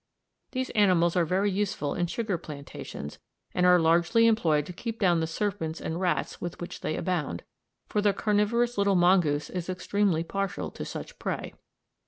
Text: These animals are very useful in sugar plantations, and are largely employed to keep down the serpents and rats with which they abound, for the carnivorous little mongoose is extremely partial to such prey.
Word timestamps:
These 0.53 0.71
animals 0.71 1.15
are 1.15 1.25
very 1.25 1.51
useful 1.51 1.93
in 1.93 2.07
sugar 2.07 2.35
plantations, 2.39 3.19
and 3.53 3.67
are 3.67 3.77
largely 3.79 4.25
employed 4.25 4.65
to 4.65 4.73
keep 4.73 4.97
down 4.97 5.19
the 5.19 5.27
serpents 5.27 5.79
and 5.79 6.01
rats 6.01 6.41
with 6.41 6.59
which 6.59 6.81
they 6.81 6.95
abound, 6.97 7.43
for 7.85 8.01
the 8.01 8.11
carnivorous 8.11 8.79
little 8.79 8.95
mongoose 8.95 9.51
is 9.51 9.69
extremely 9.69 10.23
partial 10.23 10.71
to 10.71 10.85
such 10.85 11.19
prey. 11.19 11.53